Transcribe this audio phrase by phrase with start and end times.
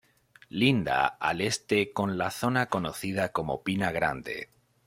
[0.49, 4.49] Linda al este con la zona conocida como Pina Grande.